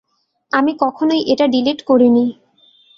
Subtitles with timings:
[0.51, 2.25] আমি কখনোই এটা ডিলেট করিনি।